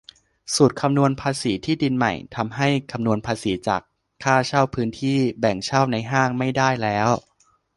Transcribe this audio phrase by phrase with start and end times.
[0.55, 3.81] สูตรคำนวณภาษีที่ดินใหม่ ทำให้คำนวณภาษีจาก
[4.23, 7.09] ค่าเช่าพื้นที่แบ่งเช่าในห้างไม่ได้แล้ว